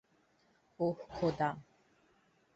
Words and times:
ওহ, 0.79 0.97
খোদা! 1.11 1.49